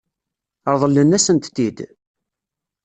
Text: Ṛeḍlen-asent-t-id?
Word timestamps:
Ṛeḍlen-asent-t-id? 0.73 1.77